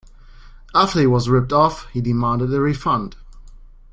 After 0.73 0.99
he 0.99 1.05
was 1.05 1.29
ripped 1.29 1.53
off, 1.53 1.87
he 1.91 2.01
demanded 2.01 2.51
a 2.55 2.59
refund. 2.59 3.15